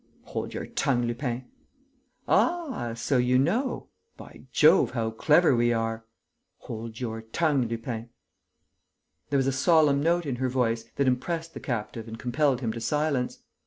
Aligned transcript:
"Hold 0.23 0.55
your 0.55 0.65
tongue, 0.65 1.05
Lupin." 1.05 1.45
"Ah, 2.27 2.95
so 2.95 3.19
you 3.19 3.37
know?... 3.37 3.89
By 4.17 4.45
Jove, 4.51 4.89
how 4.93 5.11
clever 5.11 5.55
we 5.55 5.71
are!" 5.71 6.05
"Hold 6.61 6.99
your 6.99 7.21
tongue, 7.21 7.67
Lupin." 7.67 8.09
There 9.29 9.37
was 9.37 9.45
a 9.45 9.51
solemn 9.51 10.01
note 10.01 10.25
in 10.25 10.37
her 10.37 10.49
voice 10.49 10.85
that 10.95 11.05
impressed 11.07 11.53
the 11.53 11.59
captive 11.59 12.07
and 12.07 12.17
compelled 12.17 12.61
him 12.61 12.71
to 12.71 12.81
silence. 12.81 13.43